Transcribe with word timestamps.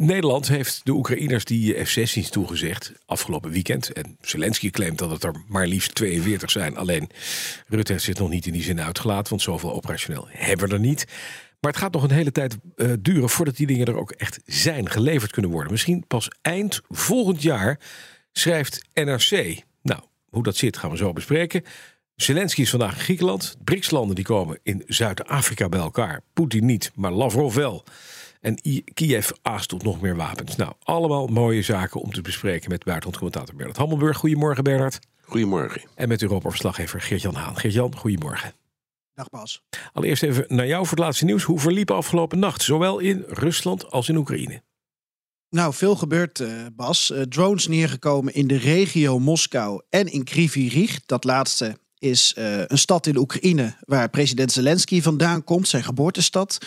Nederland 0.00 0.48
heeft 0.48 0.80
de 0.84 0.92
Oekraïners 0.92 1.44
die 1.44 1.84
F-16's 1.84 2.30
toegezegd 2.30 2.92
afgelopen 3.06 3.50
weekend. 3.50 3.92
En 3.92 4.16
Zelensky 4.20 4.70
claimt 4.70 4.98
dat 4.98 5.10
het 5.10 5.24
er 5.24 5.34
maar 5.46 5.66
liefst 5.66 5.94
42 5.94 6.50
zijn. 6.50 6.76
Alleen 6.76 7.08
Rutte 7.66 7.92
heeft 7.92 8.04
zich 8.04 8.18
nog 8.18 8.28
niet 8.28 8.46
in 8.46 8.52
die 8.52 8.62
zin 8.62 8.80
uitgelaten, 8.80 9.30
want 9.30 9.42
zoveel 9.42 9.72
operationeel 9.72 10.26
hebben 10.28 10.68
we 10.68 10.74
er 10.74 10.80
niet. 10.80 11.04
Maar 11.60 11.70
het 11.70 11.80
gaat 11.80 11.92
nog 11.92 12.02
een 12.02 12.10
hele 12.10 12.32
tijd 12.32 12.56
eh, 12.76 12.92
duren 13.00 13.28
voordat 13.28 13.56
die 13.56 13.66
dingen 13.66 13.86
er 13.86 13.96
ook 13.98 14.10
echt 14.10 14.40
zijn, 14.46 14.90
geleverd 14.90 15.30
kunnen 15.30 15.50
worden. 15.50 15.72
Misschien 15.72 16.06
pas 16.06 16.30
eind 16.42 16.80
volgend 16.88 17.42
jaar, 17.42 17.80
schrijft 18.32 18.82
NRC. 18.94 19.62
Nou, 19.82 20.00
hoe 20.28 20.42
dat 20.42 20.56
zit 20.56 20.76
gaan 20.76 20.90
we 20.90 20.96
zo 20.96 21.12
bespreken. 21.12 21.64
Zelensky 22.16 22.60
is 22.60 22.70
vandaag 22.70 22.94
in 22.94 23.00
Griekenland. 23.00 23.56
BRICS-landen 23.64 24.14
die 24.14 24.24
komen 24.24 24.58
in 24.62 24.82
Zuid-Afrika 24.86 25.68
bij 25.68 25.80
elkaar. 25.80 26.22
Poetin 26.32 26.64
niet, 26.66 26.90
maar 26.94 27.12
Lavrov 27.12 27.54
wel. 27.54 27.84
En 28.40 28.58
I- 28.66 28.84
Kiev 28.94 29.30
aast 29.42 29.68
tot 29.68 29.82
nog 29.82 30.00
meer 30.00 30.16
wapens. 30.16 30.56
Nou, 30.56 30.72
allemaal 30.82 31.26
mooie 31.26 31.62
zaken 31.62 32.00
om 32.00 32.12
te 32.12 32.20
bespreken 32.20 32.70
met 32.70 32.84
buitenlandcommentator 32.84 33.54
Bernard 33.54 33.76
Hammelburg. 33.78 34.16
Goedemorgen 34.16 34.64
Bernard. 34.64 34.98
Goedemorgen. 35.20 35.82
En 35.94 36.08
met 36.08 36.22
Europa-verslaggever 36.22 37.00
Geert-Jan 37.00 37.34
Haan. 37.34 37.56
Geert-Jan, 37.56 37.96
goedemorgen. 37.96 38.52
Dag 39.14 39.30
Bas. 39.30 39.62
Allereerst 39.92 40.22
even 40.22 40.44
naar 40.48 40.66
jou 40.66 40.80
voor 40.86 40.96
het 40.96 41.04
laatste 41.04 41.24
nieuws. 41.24 41.42
Hoe 41.42 41.58
verliep 41.58 41.90
afgelopen 41.90 42.38
nacht, 42.38 42.62
zowel 42.62 42.98
in 42.98 43.24
Rusland 43.28 43.90
als 43.90 44.08
in 44.08 44.16
Oekraïne? 44.16 44.62
Nou, 45.50 45.74
veel 45.74 45.96
gebeurd, 45.96 46.40
eh, 46.40 46.48
Bas. 46.76 47.10
Eh, 47.10 47.22
drones 47.22 47.66
neergekomen 47.66 48.34
in 48.34 48.46
de 48.46 48.56
regio 48.56 49.18
Moskou 49.18 49.82
en 49.88 50.06
in 50.12 50.24
Kryvyi 50.24 50.68
Rih. 50.68 50.96
Dat 51.06 51.24
laatste 51.24 51.78
is 51.98 52.34
eh, 52.36 52.60
een 52.66 52.78
stad 52.78 53.06
in 53.06 53.16
Oekraïne 53.16 53.76
waar 53.80 54.10
president 54.10 54.52
Zelensky 54.52 55.02
vandaan 55.02 55.44
komt, 55.44 55.68
zijn 55.68 55.84
geboortestad. 55.84 56.58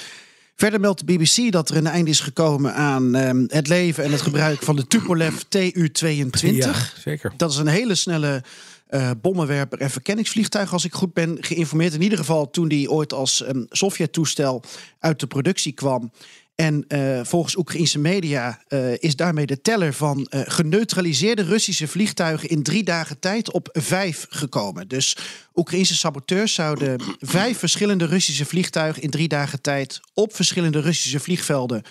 Verder 0.55 0.79
meldt 0.79 1.07
de 1.07 1.13
BBC 1.13 1.51
dat 1.51 1.69
er 1.69 1.75
een 1.75 1.87
einde 1.87 2.09
is 2.09 2.19
gekomen 2.19 2.73
aan 2.73 3.15
ehm, 3.15 3.43
het 3.47 3.67
leven 3.67 4.03
en 4.03 4.11
het 4.11 4.21
gebruik 4.21 4.61
van 4.61 4.75
de 4.75 4.87
Tupolev 4.87 5.35
Tu-22. 5.49 6.55
Ja, 6.55 6.73
zeker. 6.99 7.33
Dat 7.37 7.51
is 7.51 7.57
een 7.57 7.67
hele 7.67 7.95
snelle 7.95 8.43
eh, 8.87 9.11
bommenwerper 9.21 9.79
en 9.79 9.89
verkenningsvliegtuig, 9.89 10.73
als 10.73 10.85
ik 10.85 10.93
goed 10.93 11.13
ben 11.13 11.37
geïnformeerd. 11.39 11.93
In 11.93 12.01
ieder 12.01 12.17
geval 12.17 12.49
toen 12.49 12.67
die 12.67 12.91
ooit 12.91 13.13
als 13.13 13.47
um, 13.47 13.65
Sovjet-toestel 13.69 14.63
uit 14.99 15.19
de 15.19 15.27
productie 15.27 15.71
kwam. 15.71 16.11
En 16.55 16.85
uh, 16.87 17.19
volgens 17.23 17.57
Oekraïnse 17.57 17.99
media 17.99 18.61
uh, 18.69 18.93
is 18.97 19.15
daarmee 19.15 19.45
de 19.45 19.61
teller 19.61 19.93
van 19.93 20.27
uh, 20.29 20.41
geneutraliseerde 20.45 21.43
Russische 21.43 21.87
vliegtuigen 21.87 22.49
in 22.49 22.63
drie 22.63 22.83
dagen 22.83 23.19
tijd 23.19 23.51
op 23.51 23.69
vijf 23.71 24.25
gekomen. 24.29 24.87
Dus 24.87 25.17
Oekraïnse 25.55 25.95
saboteurs 25.95 26.53
zouden 26.53 27.01
vijf 27.19 27.57
verschillende 27.57 28.05
Russische 28.05 28.45
vliegtuigen 28.45 29.01
in 29.01 29.09
drie 29.09 29.27
dagen 29.27 29.61
tijd 29.61 29.99
op 30.13 30.35
verschillende 30.35 30.79
Russische 30.79 31.19
vliegvelden 31.19 31.83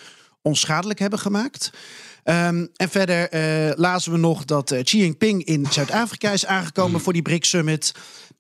onschadelijk 0.43 0.99
hebben 0.99 1.19
gemaakt. 1.19 1.71
Um, 2.25 2.69
en 2.77 2.89
verder 2.89 3.35
uh, 3.35 3.77
lazen 3.77 4.13
we 4.13 4.19
nog 4.19 4.45
dat 4.45 4.73
uh, 4.73 4.83
Xi 4.83 4.99
Jinping 4.99 5.45
in 5.45 5.67
Zuid-Afrika 5.71 6.31
is 6.31 6.47
aangekomen 6.47 7.01
voor 7.01 7.13
die 7.13 7.23
BRICS 7.23 7.49
Summit. 7.49 7.93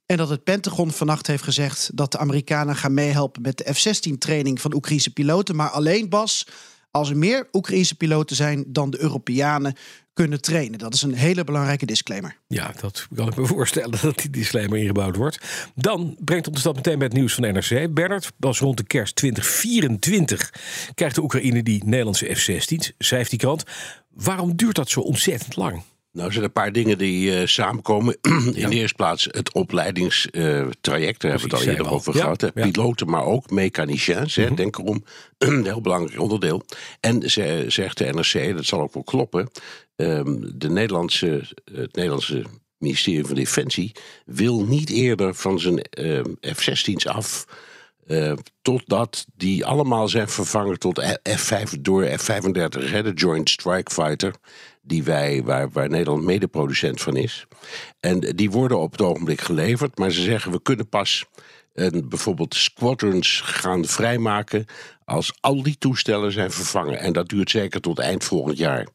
En 0.06 0.16
dat 0.16 0.28
het 0.28 0.44
Pentagon 0.44 0.90
vannacht 0.90 1.26
heeft 1.26 1.42
gezegd 1.42 1.90
dat 1.94 2.12
de 2.12 2.18
Amerikanen 2.18 2.76
gaan 2.76 2.94
meehelpen 2.94 3.42
met 3.42 3.58
de 3.58 3.74
F-16-training 3.74 4.60
van 4.60 4.74
Oekraïnse 4.74 5.12
piloten. 5.12 5.56
Maar 5.56 5.68
alleen 5.68 6.08
Bas, 6.08 6.46
als 6.92 7.10
er 7.10 7.16
meer 7.16 7.48
Oekraïnse 7.52 7.94
piloten 7.94 8.36
zijn 8.36 8.64
dan 8.66 8.90
de 8.90 9.00
Europeanen 9.00 9.74
kunnen 10.12 10.40
trainen. 10.40 10.78
Dat 10.78 10.94
is 10.94 11.02
een 11.02 11.14
hele 11.14 11.44
belangrijke 11.44 11.86
disclaimer. 11.86 12.36
Ja, 12.48 12.74
dat 12.80 13.06
kan 13.14 13.28
ik 13.28 13.36
me 13.36 13.46
voorstellen 13.46 13.98
dat 14.02 14.18
die 14.18 14.30
disclaimer 14.30 14.78
ingebouwd 14.78 15.16
wordt. 15.16 15.38
Dan 15.74 16.16
brengt 16.18 16.48
ons 16.48 16.62
dat 16.62 16.74
meteen 16.74 16.98
bij 16.98 17.06
het 17.06 17.16
nieuws 17.16 17.34
van 17.34 17.52
NRC. 17.52 17.94
Bernard, 17.94 18.32
was 18.36 18.58
rond 18.58 18.76
de 18.76 18.84
kerst 18.84 19.16
2024 19.16 20.52
krijgt 20.94 21.14
de 21.14 21.22
Oekraïne 21.22 21.62
die 21.62 21.84
Nederlandse 21.84 22.34
F-16's, 22.34 22.92
schrijft 22.98 23.30
die 23.30 23.38
krant. 23.38 23.64
Waarom 24.08 24.56
duurt 24.56 24.76
dat 24.76 24.90
zo 24.90 25.00
ontzettend 25.00 25.56
lang? 25.56 25.82
Nou, 26.12 26.26
er 26.26 26.32
zijn 26.32 26.44
een 26.44 26.52
paar 26.52 26.72
dingen 26.72 26.98
die 26.98 27.40
uh, 27.40 27.46
samenkomen. 27.46 28.16
In 28.22 28.52
ja. 28.54 28.68
de 28.68 28.74
eerste 28.74 28.96
plaats 28.96 29.24
het 29.30 29.52
opleidingstraject. 29.52 31.20
Daar 31.20 31.30
hebben 31.30 31.48
we 31.48 31.56
het 31.56 31.66
al 31.66 31.72
eerder 31.72 31.90
over 31.90 32.12
gehad. 32.12 32.40
Ja. 32.40 32.50
Piloten, 32.50 33.10
maar 33.10 33.24
ook 33.24 33.50
mechaniciens. 33.50 34.36
Mm 34.36 34.44
-hmm. 34.44 34.54
Denk 34.54 34.78
erom. 34.78 35.04
een 35.38 35.64
heel 35.64 35.80
belangrijk 35.80 36.20
onderdeel. 36.20 36.62
En 37.00 37.30
ze, 37.30 37.64
zegt 37.68 37.98
de 37.98 38.04
NRC, 38.04 38.56
dat 38.56 38.64
zal 38.64 38.80
ook 38.80 38.94
wel 38.94 39.02
kloppen. 39.02 39.50
Um, 39.96 40.52
de 40.54 40.70
Nederlandse, 40.70 41.40
het 41.72 41.94
Nederlandse 41.94 42.44
ministerie 42.78 43.24
van 43.24 43.34
Defensie 43.34 43.92
wil 44.24 44.64
niet 44.64 44.90
eerder 44.90 45.34
van 45.34 45.60
zijn 45.60 45.86
uh, 45.98 46.20
F-16's 46.40 47.06
af. 47.06 47.46
Uh, 48.12 48.32
totdat 48.62 49.26
die 49.36 49.64
allemaal 49.64 50.08
zijn 50.08 50.28
vervangen 50.28 50.78
tot 50.78 51.02
F5 51.28 51.80
door 51.80 52.04
F-35, 52.04 52.90
hè, 52.90 53.02
de 53.02 53.12
Joint 53.14 53.50
Strike 53.50 53.92
Fighter, 53.92 54.34
die 54.82 55.02
wij, 55.02 55.42
waar, 55.42 55.70
waar 55.70 55.88
Nederland 55.88 56.22
medeproducent 56.22 57.00
van 57.00 57.16
is. 57.16 57.46
En 58.00 58.20
die 58.20 58.50
worden 58.50 58.78
op 58.78 58.92
het 58.92 59.00
ogenblik 59.00 59.40
geleverd, 59.40 59.98
maar 59.98 60.10
ze 60.10 60.22
zeggen 60.22 60.52
we 60.52 60.62
kunnen 60.62 60.88
pas 60.88 61.24
een, 61.74 62.08
bijvoorbeeld 62.08 62.54
squadrons 62.54 63.40
gaan 63.40 63.84
vrijmaken 63.84 64.64
als 65.04 65.32
al 65.40 65.62
die 65.62 65.78
toestellen 65.78 66.32
zijn 66.32 66.50
vervangen. 66.50 66.98
En 66.98 67.12
dat 67.12 67.28
duurt 67.28 67.50
zeker 67.50 67.80
tot 67.80 67.98
eind 67.98 68.24
volgend 68.24 68.58
jaar. 68.58 68.86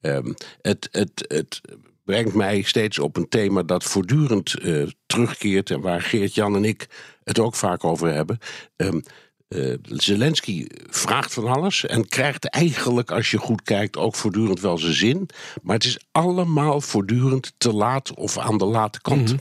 Um, 0.00 0.34
het, 0.62 0.88
het, 0.92 1.24
het 1.28 1.60
brengt 2.08 2.34
mij 2.34 2.62
steeds 2.62 2.98
op 2.98 3.16
een 3.16 3.28
thema 3.28 3.62
dat 3.62 3.84
voortdurend 3.84 4.54
uh, 4.62 4.86
terugkeert 5.06 5.70
en 5.70 5.80
waar 5.80 6.02
Geert-Jan 6.02 6.56
en 6.56 6.64
ik 6.64 6.88
het 7.24 7.38
ook 7.38 7.54
vaak 7.54 7.84
over 7.84 8.12
hebben. 8.12 8.38
Um, 8.76 9.02
uh, 9.48 9.74
Zelensky 9.82 10.66
vraagt 10.86 11.34
van 11.34 11.46
alles 11.46 11.86
en 11.86 12.08
krijgt 12.08 12.48
eigenlijk, 12.48 13.10
als 13.10 13.30
je 13.30 13.38
goed 13.38 13.62
kijkt, 13.62 13.96
ook 13.96 14.14
voortdurend 14.14 14.60
wel 14.60 14.78
zijn 14.78 14.92
zin. 14.92 15.28
Maar 15.62 15.74
het 15.74 15.84
is 15.84 15.98
allemaal 16.12 16.80
voortdurend 16.80 17.52
te 17.58 17.72
laat 17.72 18.14
of 18.14 18.38
aan 18.38 18.58
de 18.58 18.64
late 18.64 19.00
kant. 19.00 19.30
-hmm. 19.30 19.40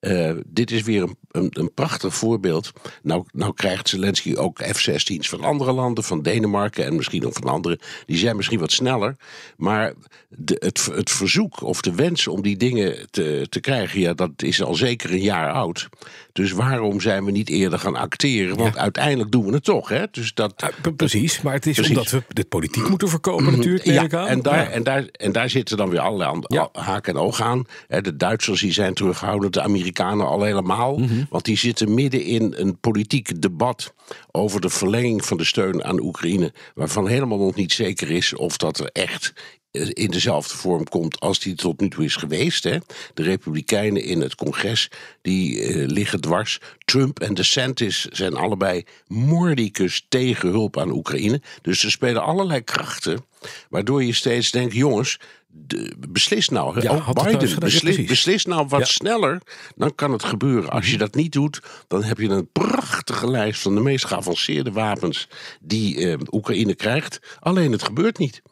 Uh, 0.00 0.30
dit 0.46 0.70
is 0.70 0.82
weer 0.82 1.02
een, 1.02 1.16
een, 1.30 1.50
een, 1.52 1.74
prachtig 1.74 2.14
voorbeeld. 2.14 2.72
Nou, 3.02 3.24
nou 3.32 3.54
krijgt 3.54 3.88
Zelensky 3.88 4.34
ook 4.34 4.62
F-16's 4.62 5.28
van 5.28 5.40
andere 5.40 5.72
landen, 5.72 6.04
van 6.04 6.22
Denemarken 6.22 6.84
en 6.84 6.96
misschien 6.96 7.26
ook 7.26 7.32
van 7.32 7.48
andere. 7.48 7.78
Die 8.06 8.16
zijn 8.16 8.36
misschien 8.36 8.58
wat 8.58 8.72
sneller. 8.72 9.16
Maar 9.56 9.92
de, 10.28 10.56
het, 10.58 10.88
het 10.92 11.10
verzoek 11.10 11.62
of 11.62 11.80
de 11.80 11.94
wens 11.94 12.26
om 12.26 12.42
die 12.42 12.56
dingen 12.56 13.10
te, 13.10 13.46
te 13.48 13.60
krijgen, 13.60 14.00
ja, 14.00 14.14
dat 14.14 14.30
is 14.36 14.62
al 14.62 14.74
zeker 14.74 15.10
een 15.10 15.20
jaar 15.20 15.52
oud. 15.52 15.88
Dus 16.32 16.52
waarom 16.52 17.00
zijn 17.00 17.24
we 17.24 17.30
niet 17.30 17.48
eerder 17.48 17.78
gaan 17.78 17.96
acteren? 17.96 18.56
Want 18.56 18.74
ja. 18.74 18.80
uiteindelijk 18.80 19.30
doen 19.30 19.44
we 19.44 19.52
het 19.52 19.64
toch. 19.64 19.88
Hè? 19.88 20.04
Dus 20.10 20.34
dat, 20.34 20.52
ja, 20.56 20.90
precies, 20.90 21.40
maar 21.40 21.54
het 21.54 21.66
is 21.66 21.74
precies. 21.74 21.96
omdat 21.96 22.10
we 22.10 22.22
de 22.28 22.44
politiek 22.44 22.88
moeten 22.88 23.08
voorkomen 23.08 23.56
natuurlijk. 23.56 23.84
Ja, 23.84 24.26
en 24.26 24.42
daar, 24.42 24.62
ja. 24.62 24.70
en, 24.70 24.82
daar, 24.82 25.04
en 25.12 25.32
daar 25.32 25.50
zitten 25.50 25.76
dan 25.76 25.90
weer 25.90 26.00
allerlei 26.00 26.68
haken 26.72 27.14
en 27.14 27.20
ogen 27.20 27.44
aan. 27.44 27.64
De 27.88 28.16
Duitsers 28.16 28.60
die 28.60 28.72
zijn 28.72 28.94
terughoudend, 28.94 29.54
de 29.54 29.62
Amerikanen 29.62 29.86
al 30.26 30.42
helemaal. 30.42 30.96
Mm 30.96 31.06
-hmm. 31.06 31.26
Want 31.30 31.44
die 31.44 31.56
zitten 31.56 31.94
midden 31.94 32.22
in 32.22 32.54
een 32.56 32.78
politiek 32.78 33.42
debat 33.42 33.94
over 34.30 34.60
de 34.60 34.68
verlenging 34.68 35.24
van 35.24 35.36
de 35.36 35.44
steun 35.44 35.84
aan 35.84 36.00
Oekraïne. 36.00 36.52
Waarvan 36.74 37.08
helemaal 37.08 37.38
nog 37.38 37.54
niet 37.54 37.72
zeker 37.72 38.10
is 38.10 38.34
of 38.34 38.56
dat 38.56 38.78
er 38.78 38.90
echt 38.92 39.32
in 39.70 40.10
dezelfde 40.10 40.56
vorm 40.56 40.84
komt 40.84 41.20
als 41.20 41.38
die 41.38 41.54
tot 41.54 41.80
nu 41.80 41.88
toe 41.88 42.04
is 42.04 42.16
geweest. 42.16 42.64
Hè. 42.64 42.76
De 43.14 43.22
Republikeinen 43.22 44.02
in 44.02 44.20
het 44.20 44.34
congres 44.34 44.90
die 45.22 45.60
uh, 45.60 45.86
liggen 45.86 46.20
dwars. 46.20 46.58
Trump 46.84 47.20
en 47.20 47.34
DeSantis 47.34 48.04
zijn 48.04 48.34
allebei 48.34 48.84
mordicus 49.06 50.06
tegen 50.08 50.48
hulp 50.48 50.78
aan 50.78 50.90
Oekraïne. 50.90 51.42
Dus 51.62 51.84
er 51.84 51.90
spelen 51.90 52.22
allerlei 52.22 52.64
krachten 52.64 53.24
waardoor 53.70 54.04
je 54.04 54.12
steeds 54.12 54.50
denkt: 54.50 54.74
jongens, 54.74 55.18
de, 55.46 55.94
beslis 56.08 56.48
nou. 56.48 56.80
Ja, 56.80 57.04
ook 57.08 57.24
Biden, 57.24 57.58
beslis, 57.58 58.04
beslis 58.04 58.44
nou 58.44 58.66
wat 58.68 58.80
ja. 58.80 58.86
sneller. 58.86 59.40
Dan 59.76 59.94
kan 59.94 60.12
het 60.12 60.24
gebeuren. 60.24 60.70
Als 60.70 60.90
je 60.90 60.98
dat 60.98 61.14
niet 61.14 61.32
doet, 61.32 61.60
dan 61.88 62.04
heb 62.04 62.18
je 62.18 62.28
een 62.28 62.52
prachtige 62.52 63.30
lijst 63.30 63.60
van 63.60 63.74
de 63.74 63.80
meest 63.80 64.04
geavanceerde 64.04 64.72
wapens 64.72 65.28
die 65.60 65.96
uh, 65.96 66.14
Oekraïne 66.30 66.74
krijgt. 66.74 67.18
Alleen 67.40 67.72
het 67.72 67.82
gebeurt 67.82 68.18
niet. 68.18 68.42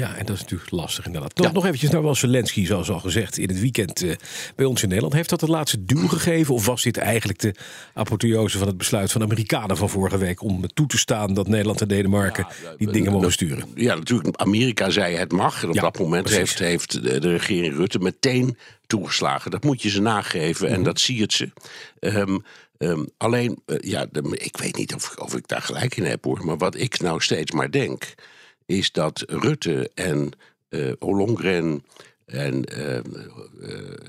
Ja, 0.00 0.16
en 0.16 0.26
dat 0.26 0.36
is 0.36 0.42
natuurlijk 0.42 0.70
lastig 0.70 1.06
inderdaad. 1.06 1.36
Nog, 1.36 1.46
ja. 1.46 1.52
nog 1.52 1.64
eventjes 1.64 1.90
naar 1.90 2.16
Zelensky, 2.16 2.66
zoals 2.66 2.90
al 2.90 2.98
gezegd, 2.98 3.38
in 3.38 3.48
het 3.48 3.60
weekend 3.60 4.02
uh, 4.02 4.14
bij 4.56 4.66
ons 4.66 4.82
in 4.82 4.88
Nederland. 4.88 5.14
Heeft 5.14 5.30
dat 5.30 5.40
de 5.40 5.46
laatste 5.46 5.84
duw 5.84 6.08
gegeven? 6.08 6.54
Of 6.54 6.66
was 6.66 6.82
dit 6.82 6.96
eigenlijk 6.96 7.38
de 7.38 7.54
apotheose 7.94 8.58
van 8.58 8.66
het 8.66 8.76
besluit 8.76 9.12
van 9.12 9.20
de 9.20 9.26
Amerikanen 9.26 9.76
van 9.76 9.88
vorige 9.88 10.18
week... 10.18 10.42
om 10.42 10.66
toe 10.66 10.86
te 10.86 10.98
staan 10.98 11.34
dat 11.34 11.48
Nederland 11.48 11.80
en 11.80 11.88
Denemarken 11.88 12.46
ja, 12.62 12.74
die 12.76 12.90
dingen 12.90 13.12
mogen 13.12 13.32
sturen? 13.32 13.64
Ja, 13.74 13.94
natuurlijk. 13.94 14.36
Amerika 14.36 14.90
zei 14.90 15.16
het 15.16 15.32
mag. 15.32 15.62
En 15.62 15.68
op 15.68 15.74
ja, 15.74 15.80
dat 15.80 15.98
moment 15.98 16.28
heeft, 16.28 16.58
heeft 16.58 17.02
de, 17.02 17.20
de 17.20 17.30
regering 17.30 17.76
Rutte 17.76 17.98
meteen 17.98 18.56
toegeslagen. 18.86 19.50
Dat 19.50 19.64
moet 19.64 19.82
je 19.82 19.90
ze 19.90 20.00
nageven 20.00 20.68
en 20.68 20.74
mhm. 20.74 20.82
dat 20.82 21.00
zie 21.00 21.16
je 21.16 21.26
ze. 21.28 21.50
Ehm, 21.98 22.38
ehm, 22.78 23.04
alleen, 23.16 23.62
ja, 23.80 24.06
ik 24.30 24.56
weet 24.56 24.76
niet 24.76 24.94
of, 24.94 25.14
of 25.16 25.34
ik 25.34 25.48
daar 25.48 25.62
gelijk 25.62 25.96
in 25.96 26.04
heb 26.04 26.24
hoor. 26.24 26.44
Maar 26.44 26.58
wat 26.58 26.76
ik 26.76 27.00
nou 27.00 27.20
steeds 27.20 27.50
maar 27.50 27.70
denk, 27.70 28.14
is 28.70 28.92
dat 28.92 29.24
Rutte 29.26 29.90
en 29.94 30.30
uh, 30.68 30.92
Ollongren 30.98 31.84
en 32.26 32.64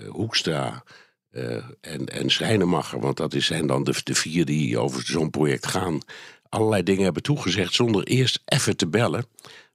Hoekstra 0.08 0.84
uh, 1.32 1.56
en, 1.82 2.06
en 2.06 2.30
Schrijnemacher, 2.30 3.00
want 3.00 3.18
dat 3.18 3.36
zijn 3.38 3.68
dan 3.68 3.84
de, 3.84 3.94
de 4.04 4.16
vier 4.16 4.46
die 4.46 4.78
over 4.80 5.06
zo'n 5.06 5.30
project 5.30 5.68
gaan, 5.68 6.00
allerlei 6.50 6.84
dingen 6.84 7.04
hebben 7.04 7.24
toegezegd 7.24 7.74
zonder 7.74 8.04
eerst 8.04 8.42
even 8.46 8.78
te 8.78 8.88
bellen 8.88 9.26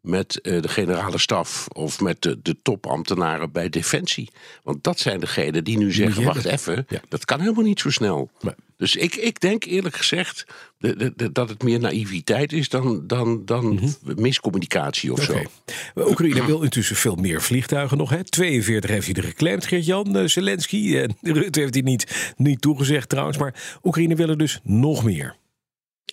met 0.01 0.39
de 0.43 0.69
generale 0.69 1.19
staf 1.19 1.69
of 1.69 2.01
met 2.01 2.23
de, 2.23 2.43
de 2.43 2.57
topambtenaren 2.63 3.53
bij 3.53 3.69
Defensie. 3.69 4.31
Want 4.63 4.85
dat 4.85 4.99
zijn 4.99 5.21
degenen 5.21 5.65
die 5.65 5.79
nu 5.79 5.93
zeggen: 5.93 6.25
wacht 6.25 6.45
even, 6.45 6.87
dat 7.09 7.25
kan 7.25 7.41
helemaal 7.41 7.65
niet 7.65 7.81
zo 7.81 7.91
snel. 7.91 8.31
Dus 8.77 8.97
ik, 8.97 9.15
ik 9.15 9.41
denk 9.41 9.65
eerlijk 9.65 9.97
gezegd 9.97 10.45
de, 10.79 11.13
de, 11.17 11.33
dat 11.33 11.49
het 11.49 11.63
meer 11.63 11.81
naïviteit 11.81 12.53
is 12.53 12.69
dan, 12.69 13.07
dan, 13.07 13.45
dan 13.45 13.67
mm 13.67 13.95
miscommunicatie 14.17 15.13
of 15.13 15.29
okay. 15.29 15.47
zo. 15.95 16.09
Oekraïne 16.09 16.47
wil 16.47 16.63
intussen 16.63 16.97
veel 16.97 17.15
meer 17.15 17.43
vliegtuigen 17.43 17.99
nog. 17.99 18.11
Hè? 18.11 18.25
42 18.25 18.91
heeft 18.91 19.07
hij 19.07 19.15
er 19.15 19.23
geclaimd, 19.23 19.67
Geert-Jan 19.67 20.17
uh, 20.17 20.27
Zelensky. 20.27 20.75
En 20.97 21.17
Rutte 21.21 21.61
heeft 21.61 21.75
hij 21.75 21.83
niet, 21.83 22.35
niet 22.37 22.61
toegezegd 22.61 23.09
trouwens. 23.09 23.39
Maar 23.39 23.79
Oekraïne 23.83 24.15
wil 24.15 24.29
er 24.29 24.39
dus 24.39 24.61
nog 24.63 25.05
meer. 25.05 25.37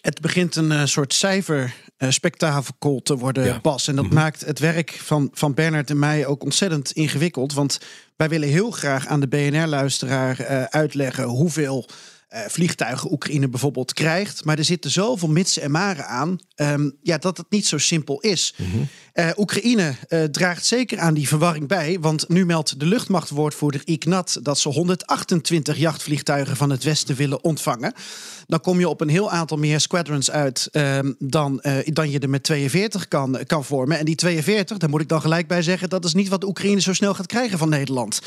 Het 0.02 0.22
begint 0.22 0.56
een 0.56 0.72
uh, 0.72 0.86
soort 0.86 1.14
cijferspektakel 1.14 3.02
te 3.02 3.18
worden, 3.18 3.46
ja. 3.46 3.60
Bas. 3.62 3.88
En 3.88 3.96
dat 3.96 4.06
mhm. 4.06 4.14
maakt 4.14 4.46
het 4.46 4.60
werk 4.60 4.92
van, 4.92 5.30
van 5.34 5.54
Bernard 5.54 5.90
en 5.90 6.00
mij 6.00 6.26
ook 6.26 6.44
ontzettend 6.44 6.92
ingewikkeld. 6.92 7.54
Want 7.54 7.80
wij 8.16 8.30
willen 8.30 8.50
heel 8.50 8.72
graag 8.72 9.08
aan 9.08 9.20
de 9.20 9.28
BNR-luisteraar 9.28 10.40
uh, 10.40 10.64
uitleggen 10.64 11.24
hoeveel 11.24 11.88
uh, 12.34 12.40
vliegtuigen 12.48 13.12
Oekraïne 13.12 13.50
bijvoorbeeld 13.50 13.94
krijgt. 13.94 14.46
Maar 14.46 14.58
er 14.58 14.64
zitten 14.64 14.92
zoveel 14.92 15.30
mitsen 15.30 15.62
en 15.62 15.72
maren 15.72 16.08
aan 16.08 16.40
um, 16.56 16.98
ja, 17.02 17.18
dat 17.18 17.38
het 17.38 17.46
niet 17.50 17.66
zo 17.66 17.78
simpel 17.78 18.20
is. 18.20 18.54
Mm 18.58 18.88
Oekraïne 19.38 19.96
uh, 20.10 20.24
draagt 20.24 20.66
zeker 20.66 21.00
aan 21.00 21.14
die 21.14 21.28
verwarring 21.28 21.68
bij. 21.68 21.98
Want 22.00 22.30
nu 22.30 22.46
meldt 22.46 22.80
de 22.80 22.86
luchtmachtwoordvoerder 22.86 23.82
Ignat 23.86 24.40
dat 24.42 24.60
ze 24.60 24.70
128 24.70 25.78
jachtvliegtuigen 25.78 26.56
van 26.56 26.70
het 26.70 26.84
Westen 26.84 27.16
willen 27.16 27.44
ontvangen. 27.44 27.94
Dan 28.48 28.62
kom 28.62 28.80
je 28.80 28.90
op 28.90 29.02
een 29.02 29.10
heel 29.10 29.32
aantal 29.32 29.58
meer 29.58 29.80
squadrons 29.80 30.32
uit 30.32 30.70
um, 30.72 31.16
dan, 31.20 31.64
dan 31.86 32.10
je 32.10 32.20
er 32.20 32.30
met 32.30 32.44
42 32.44 33.08
kan, 33.08 33.40
kan 33.48 33.66
vormen. 33.66 33.98
En 33.98 34.06
die 34.06 34.16
42, 34.16 34.78
daar 34.78 34.90
moet 34.90 35.02
ik 35.02 35.10
dan 35.10 35.22
gelijk 35.22 35.48
bij 35.48 35.62
zeggen, 35.62 35.90
dat 35.90 36.06
is 36.06 36.14
niet 36.14 36.28
wat 36.28 36.44
Oekraïne 36.44 36.82
zo 36.82 36.94
snel 36.94 37.14
gaat 37.14 37.26
krijgen 37.26 37.58
van 37.58 37.70
Nederland. 37.70 38.22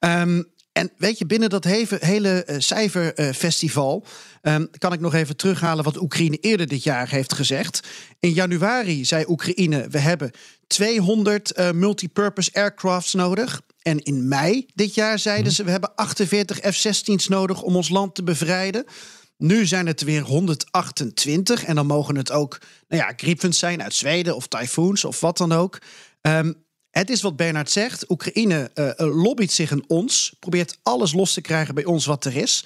Um, 0.00 0.46
en 0.76 0.92
weet 0.96 1.18
je, 1.18 1.26
binnen 1.26 1.50
dat 1.50 1.64
hele 1.64 2.46
uh, 2.46 2.56
cijferfestival 2.58 4.06
um, 4.42 4.68
kan 4.78 4.92
ik 4.92 5.00
nog 5.00 5.14
even 5.14 5.36
terughalen 5.36 5.84
wat 5.84 6.00
Oekraïne 6.00 6.36
eerder 6.36 6.66
dit 6.66 6.82
jaar 6.82 7.08
heeft 7.08 7.32
gezegd. 7.32 7.80
In 8.20 8.32
januari 8.32 9.04
zei 9.04 9.24
Oekraïne: 9.28 9.88
we 9.88 9.98
hebben 9.98 10.30
200 10.66 11.58
uh, 11.58 11.70
multipurpose 11.70 12.50
aircrafts 12.52 13.14
nodig. 13.14 13.60
En 13.82 14.02
in 14.02 14.28
mei 14.28 14.66
dit 14.74 14.94
jaar 14.94 15.18
zeiden 15.18 15.52
ze: 15.52 15.64
we 15.64 15.70
hebben 15.70 15.94
48 15.94 16.58
F-16's 16.58 17.28
nodig 17.28 17.62
om 17.62 17.76
ons 17.76 17.88
land 17.88 18.14
te 18.14 18.22
bevrijden. 18.22 18.84
Nu 19.36 19.66
zijn 19.66 19.86
het 19.86 20.02
weer 20.02 20.22
128 20.22 21.64
en 21.64 21.74
dan 21.74 21.86
mogen 21.86 22.16
het 22.16 22.32
ook 22.32 22.60
nou 22.88 23.02
ja, 23.02 23.12
Gripens 23.16 23.58
zijn 23.58 23.82
uit 23.82 23.94
Zweden 23.94 24.36
of 24.36 24.46
Typhoons 24.46 25.04
of 25.04 25.20
wat 25.20 25.38
dan 25.38 25.52
ook. 25.52 25.78
Um, 26.20 26.65
het 26.98 27.10
is 27.10 27.22
wat 27.22 27.36
Bernard 27.36 27.70
zegt. 27.70 28.10
Oekraïne 28.10 28.70
uh, 28.74 28.90
lobbyt 28.96 29.52
zich 29.52 29.70
een 29.70 29.84
ons. 29.86 30.34
Probeert 30.40 30.78
alles 30.82 31.12
los 31.12 31.32
te 31.32 31.40
krijgen 31.40 31.74
bij 31.74 31.84
ons 31.84 32.06
wat 32.06 32.24
er 32.24 32.36
is. 32.36 32.64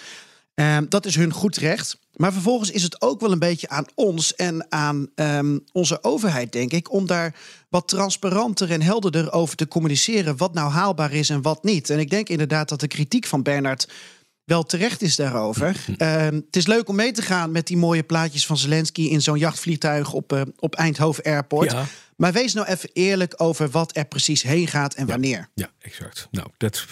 Uh, 0.54 0.78
dat 0.88 1.06
is 1.06 1.14
hun 1.14 1.32
goed 1.32 1.56
recht. 1.56 1.98
Maar 2.16 2.32
vervolgens 2.32 2.70
is 2.70 2.82
het 2.82 3.02
ook 3.02 3.20
wel 3.20 3.32
een 3.32 3.38
beetje 3.38 3.68
aan 3.68 3.86
ons 3.94 4.34
en 4.34 4.66
aan 4.68 5.08
um, 5.14 5.64
onze 5.72 6.02
overheid, 6.02 6.52
denk 6.52 6.72
ik, 6.72 6.92
om 6.92 7.06
daar 7.06 7.34
wat 7.68 7.88
transparanter 7.88 8.70
en 8.70 8.82
helderder 8.82 9.32
over 9.32 9.56
te 9.56 9.68
communiceren 9.68 10.36
wat 10.36 10.54
nou 10.54 10.70
haalbaar 10.70 11.12
is 11.12 11.30
en 11.30 11.42
wat 11.42 11.64
niet. 11.64 11.90
En 11.90 11.98
ik 11.98 12.10
denk 12.10 12.28
inderdaad 12.28 12.68
dat 12.68 12.80
de 12.80 12.88
kritiek 12.88 13.26
van 13.26 13.42
Bernard 13.42 13.88
wel 14.50 14.62
terecht 14.62 15.02
is 15.02 15.16
daarover. 15.16 15.76
Uh, 15.98 16.24
het 16.24 16.56
is 16.56 16.66
leuk 16.66 16.88
om 16.88 16.96
mee 16.96 17.12
te 17.12 17.22
gaan 17.22 17.52
met 17.52 17.66
die 17.66 17.76
mooie 17.76 18.02
plaatjes 18.02 18.46
van 18.46 18.56
Zelensky 18.56 19.02
in 19.02 19.22
zo'n 19.22 19.38
jachtvliegtuig 19.38 20.12
op, 20.12 20.32
uh, 20.32 20.40
op 20.58 20.74
Eindhoven 20.74 21.24
Airport. 21.24 21.72
Ja. 21.72 21.84
Maar 22.16 22.32
wees 22.32 22.54
nou 22.54 22.66
even 22.66 22.90
eerlijk 22.92 23.34
over 23.36 23.70
wat 23.70 23.96
er 23.96 24.04
precies 24.04 24.42
heen 24.42 24.66
gaat 24.66 24.94
en 24.94 25.06
wanneer. 25.06 25.48
Ja, 25.54 25.70
exact. 25.78 26.28
Nou, 26.30 26.48
dat 26.56 26.86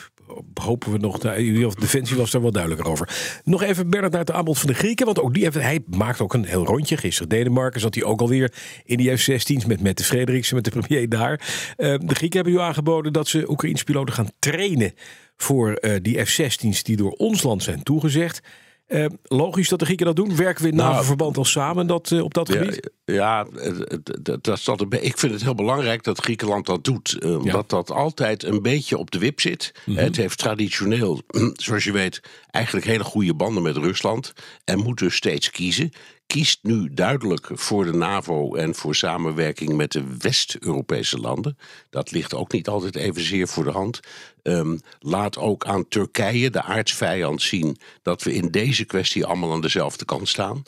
hopen 0.55 0.93
we 0.93 0.99
nog. 0.99 1.19
De 1.19 1.73
Defensie 1.79 2.17
was 2.17 2.35
er 2.35 2.43
wel 2.43 2.53
duidelijker 2.53 2.91
over. 2.91 3.41
Nog 3.45 3.63
even 3.63 3.91
Bernard 3.91 4.13
naar 4.13 4.21
het 4.21 4.33
aanbod 4.33 4.59
van 4.59 4.67
de 4.67 4.75
Grieken. 4.75 5.07
Want 5.07 5.21
ook 5.21 5.35
die 5.35 5.43
heeft, 5.43 5.55
hij 5.55 5.83
maakt 5.87 6.21
ook 6.21 6.35
een 6.35 6.45
heel 6.45 6.67
rondje. 6.67 6.97
Gisteren 6.97 7.29
Denemarken 7.29 7.81
zat 7.81 7.95
hij 7.95 8.05
ook 8.05 8.21
alweer 8.21 8.53
in 8.85 8.97
die 8.97 9.17
F-16's 9.17 9.65
met 9.65 9.81
Mette 9.81 10.05
Frederiksen, 10.05 10.55
met 10.55 10.65
de 10.65 10.71
premier 10.71 11.09
daar. 11.09 11.41
Uh, 11.77 11.95
de 11.99 12.15
Grieken 12.15 12.41
hebben 12.41 12.53
nu 12.53 12.61
aangeboden 12.61 13.13
dat 13.13 13.29
ze 13.29 13.51
Oekraïnse 13.51 13.85
piloten 13.85 14.15
gaan 14.15 14.31
trainen 14.39 14.93
voor 15.43 15.79
uh, 15.81 15.95
die 16.03 16.25
F-16's 16.25 16.83
die 16.83 16.97
door 16.97 17.11
ons 17.11 17.43
land 17.43 17.63
zijn 17.63 17.83
toegezegd. 17.83 18.41
Uh, 18.89 19.07
logisch 19.23 19.69
dat 19.69 19.79
de 19.79 19.85
Grieken 19.85 20.07
dat 20.07 20.17
doen. 20.17 20.37
Werken 20.37 20.63
we 20.63 20.69
in 20.69 20.77
nou, 20.77 21.05
verband 21.05 21.37
al 21.37 21.45
samen 21.45 21.87
dat, 21.87 22.11
uh, 22.11 22.23
op 22.25 22.35
dat 22.35 22.51
gebied? 22.51 22.91
Ja, 23.05 23.47
dat, 24.23 24.45
dat, 24.45 24.65
dat, 24.65 24.87
ik 25.01 25.19
vind 25.19 25.33
het 25.33 25.43
heel 25.43 25.55
belangrijk 25.55 26.03
dat 26.03 26.21
Griekenland 26.21 26.67
dat 26.67 26.85
doet. 26.85 27.17
Ja. 27.21 27.37
Omdat 27.37 27.71
dat 27.71 27.91
altijd 27.91 28.43
een 28.43 28.63
beetje 28.63 28.99
op 28.99 29.11
de 29.11 29.19
wip 29.19 29.41
zit. 29.41 29.73
Mm 29.85 29.95
-hmm. 29.95 30.05
Het 30.05 30.17
heeft 30.17 30.39
traditioneel, 30.39 31.23
zoals 31.55 31.85
je 31.85 31.93
weet, 31.93 32.21
eigenlijk 32.51 32.87
hele 32.87 33.05
goede 33.05 33.35
banden 33.35 33.63
met 33.63 33.77
Rusland. 33.77 34.33
En 34.65 34.79
moet 34.79 34.99
dus 34.99 35.15
steeds 35.15 35.51
kiezen 35.51 35.91
kiest 36.29 36.59
nu 36.63 36.95
duidelijk 36.95 37.49
voor 37.53 37.85
de 37.85 37.93
NAVO 37.93 38.55
en 38.55 38.75
voor 38.75 38.95
samenwerking 38.95 39.77
met 39.77 39.93
de 39.93 40.05
West-Europese 40.19 41.19
landen. 41.19 41.59
Dat 41.91 42.11
ligt 42.11 42.35
ook 42.35 42.53
niet 42.53 42.69
altijd 42.69 42.97
evenzeer 42.97 43.49
voor 43.49 43.65
de 43.65 43.71
hand. 43.71 44.01
Um, 44.43 44.81
laat 44.99 45.39
ook 45.39 45.67
aan 45.67 45.89
Turkije, 45.89 46.51
de 46.51 46.63
aardsvijand, 46.63 47.43
zien 47.43 47.77
dat 48.03 48.23
we 48.23 48.35
in 48.35 48.51
deze 48.51 48.85
kwestie 48.85 49.27
allemaal 49.27 49.53
aan 49.53 49.61
dezelfde 49.61 50.05
kant 50.05 50.29
staan. 50.29 50.63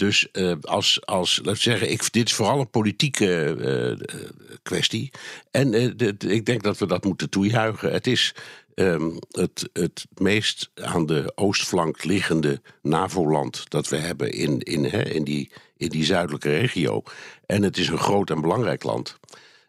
Dus 0.00 0.28
uh, 0.32 0.52
als, 0.60 1.06
als, 1.06 1.40
laat 1.42 1.58
zeggen, 1.58 1.90
ik, 1.90 2.12
dit 2.12 2.28
is 2.28 2.34
vooral 2.34 2.60
een 2.60 2.70
politieke 2.70 3.56
uh, 3.58 4.56
kwestie. 4.62 5.10
En 5.50 5.72
uh, 5.72 5.92
de, 5.96 6.14
ik 6.16 6.46
denk 6.46 6.62
dat 6.62 6.78
we 6.78 6.86
dat 6.86 7.04
moeten 7.04 7.30
toejuichen. 7.30 7.92
Het 7.92 8.06
is 8.06 8.34
um, 8.74 9.18
het, 9.30 9.68
het 9.72 10.06
meest 10.14 10.70
aan 10.74 11.06
de 11.06 11.32
oostflank 11.34 12.04
liggende 12.04 12.60
NAVO-land 12.82 13.70
dat 13.70 13.88
we 13.88 13.96
hebben 13.96 14.32
in, 14.32 14.60
in, 14.60 14.84
hè, 14.84 15.02
in, 15.02 15.24
die, 15.24 15.50
in 15.76 15.88
die 15.88 16.04
zuidelijke 16.04 16.58
regio. 16.58 17.02
En 17.46 17.62
het 17.62 17.78
is 17.78 17.88
een 17.88 17.98
groot 17.98 18.30
en 18.30 18.40
belangrijk 18.40 18.82
land. 18.82 19.18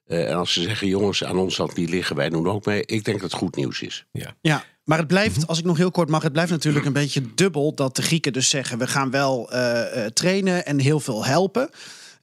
Uh, 0.08 0.29
en 0.29 0.36
als 0.36 0.53
ze 0.53 0.62
zeggen, 0.62 0.88
jongens, 0.88 1.24
aan 1.24 1.38
ons 1.38 1.58
land 1.58 1.75
niet 1.75 1.89
liggen, 1.89 2.15
wij 2.15 2.29
doen 2.29 2.50
ook 2.50 2.65
mee. 2.65 2.86
Ik 2.86 3.03
denk 3.03 3.22
dat 3.22 3.32
het 3.32 3.39
goed 3.39 3.56
nieuws 3.56 3.82
is. 3.82 4.06
Ja. 4.12 4.36
ja. 4.41 4.63
Maar 4.84 4.98
het 4.98 5.08
blijft, 5.08 5.38
mhm. 5.38 5.46
als 5.46 5.60
ik 5.60 5.66
nog 5.66 5.78
heel 5.78 5.92
kort 5.92 6.10
mag, 6.10 6.24
het 6.24 6.32
blijft 6.32 6.52
natuurlijk 6.52 6.86
een 6.86 6.94
beetje 6.94 7.34
dubbel 7.36 7.76
dat 7.76 7.96
de 7.96 8.02
Grieken 8.02 8.34
dus 8.34 8.50
zeggen: 8.50 8.78
we 8.78 8.88
gaan 8.88 9.12
wel 9.12 9.54
uh, 9.54 9.82
trainen 10.06 10.66
en 10.66 10.80
heel 10.80 11.00
veel 11.00 11.26
helpen. 11.26 11.70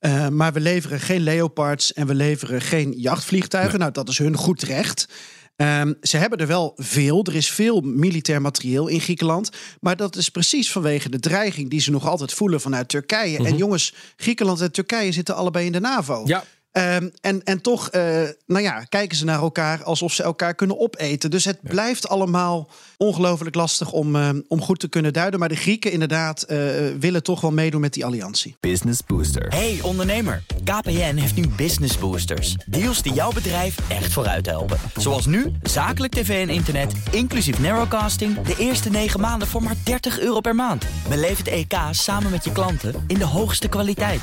Uh, 0.01 0.29
maar 0.29 0.53
we 0.53 0.61
leveren 0.61 1.01
geen 1.01 1.21
Leopards 1.21 1.93
en 1.93 2.07
we 2.07 2.15
leveren 2.15 2.61
geen 2.61 2.93
jachtvliegtuigen. 2.93 3.79
Nou, 3.79 3.93
dat 3.93 4.09
is 4.09 4.19
hun 4.19 4.37
goed 4.37 4.63
recht. 4.63 5.09
Um, 5.57 5.97
ze 6.01 6.17
hebben 6.17 6.39
er 6.39 6.47
wel 6.47 6.73
veel. 6.77 7.25
Er 7.25 7.35
is 7.35 7.51
veel 7.51 7.81
militair 7.81 8.41
materieel 8.41 8.89
in 8.89 9.01
Griekenland. 9.01 9.51
Maar 9.81 9.97
dat 9.97 10.17
is 10.17 10.29
precies 10.29 10.73
vanwege 10.73 11.09
de 11.09 11.21
dreiging 11.21 11.71
die 11.71 11.81
ze 11.81 11.91
nog 11.91 12.07
altijd 12.07 12.33
voelen 12.33 12.61
vanuit 12.61 12.89
Turkije. 12.89 13.37
En 13.37 13.43
mhm. 13.43 13.57
jongens, 13.57 13.95
Griekenland 14.17 14.61
en 14.61 14.73
Turkije 14.73 15.13
zitten 15.13 15.35
allebei 15.35 15.67
in 15.67 15.73
de 15.73 15.81
NAVO. 15.81 16.23
Ja. 16.27 16.45
Um, 16.73 17.13
en, 17.21 17.45
en 17.45 17.61
toch, 17.61 17.95
uh, 17.95 18.03
nou 18.47 18.63
ja, 18.63 18.85
kijken 18.85 19.17
ze 19.17 19.25
naar 19.25 19.41
elkaar 19.41 19.83
alsof 19.83 20.13
ze 20.13 20.23
elkaar 20.23 20.55
kunnen 20.55 20.81
opeten. 20.81 21.31
Dus 21.31 21.45
het 21.45 21.59
blijft 21.63 22.09
allemaal 22.09 22.71
ongelooflijk 22.97 23.55
lastig 23.55 23.93
om, 23.93 24.17
uh, 24.17 24.29
om 24.49 24.61
goed 24.61 24.81
te 24.81 24.89
kunnen 24.89 25.13
duiden. 25.13 25.41
Maar 25.41 25.49
de 25.49 25.57
Grieken 25.57 25.93
inderdaad 25.93 26.45
uh, 26.49 26.59
willen 27.01 27.23
toch 27.23 27.41
wel 27.41 27.51
meedoen 27.51 27.81
met 27.81 27.93
die 27.93 28.05
alliantie. 28.05 28.57
Business 28.61 29.01
Booster. 29.07 29.47
Hey 29.49 29.79
ondernemer, 29.83 30.43
KPN 30.65 31.17
heeft 31.17 31.37
nu 31.37 31.49
Business 31.49 31.99
Boosters. 31.99 32.57
Deals 32.67 33.03
die 33.03 33.13
jouw 33.13 33.33
bedrijf 33.33 33.77
echt 33.89 34.13
vooruit 34.13 34.47
helpen. 34.47 34.79
Zoals 34.97 35.27
nu, 35.27 35.53
zakelijk 35.63 36.13
tv 36.13 36.49
en 36.49 36.55
internet, 36.55 36.93
inclusief 37.11 37.59
narrowcasting... 37.59 38.41
de 38.41 38.55
eerste 38.59 38.91
9 38.91 39.21
maanden 39.21 39.49
voor 39.49 39.63
maar 39.63 39.77
30 39.85 40.21
euro 40.21 40.41
per 40.41 40.55
maand. 40.55 40.85
Beleef 41.09 41.39
het 41.39 41.49
EK 41.49 41.75
samen 41.91 42.31
met 42.31 42.45
je 42.45 42.53
klanten 42.53 43.05
in 43.07 43.19
de 43.19 43.27
hoogste 43.27 43.69
kwaliteit. 43.69 44.23